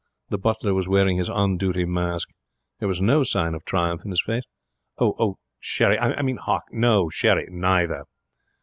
The 0.29 0.39
butler 0.39 0.73
was 0.73 0.87
wearing 0.89 1.17
his 1.17 1.29
on 1.29 1.57
duty 1.57 1.85
mask. 1.85 2.29
There 2.79 2.87
was 2.87 3.03
no 3.03 3.21
sign 3.21 3.53
of 3.53 3.63
triumph 3.63 4.03
in 4.03 4.09
his 4.09 4.23
face. 4.23 4.45
'Oh, 4.97 5.37
sherry. 5.59 5.99
I 5.99 6.23
mean 6.23 6.37
hock. 6.37 6.63
No, 6.71 7.09
sherry. 7.11 7.45
Neither.' 7.51 8.05